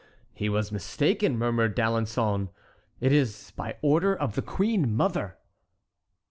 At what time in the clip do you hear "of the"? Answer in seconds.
4.15-4.41